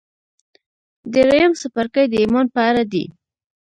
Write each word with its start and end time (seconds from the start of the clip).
درېيم 1.13 1.51
څپرکی 1.59 2.05
د 2.09 2.13
ايمان 2.21 2.45
په 2.53 2.61
اړه 2.69 2.83
دی. 2.91 3.05